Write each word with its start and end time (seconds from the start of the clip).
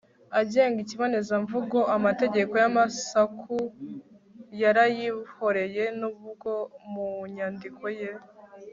agenga 0.41 0.77
ikibonezamvugo. 0.81 1.79
amategeko 1.95 2.51
y'amasaku 2.61 3.57
yarayihoreye 4.61 5.83
n'ubwo 5.99 6.51
mu 6.91 7.07
nyandiko 7.35 7.85
ye 7.99 8.11